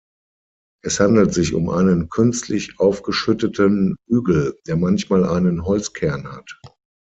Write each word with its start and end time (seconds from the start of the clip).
Es 0.83 0.99
handelt 0.99 1.31
sich 1.31 1.53
um 1.53 1.69
einen 1.69 2.09
künstlich 2.09 2.79
aufgeschütteten 2.79 3.97
Hügel, 4.09 4.57
der 4.65 4.75
manchmal 4.75 5.23
einen 5.25 5.63
Holzkern 5.63 6.31
hat. 6.31 6.59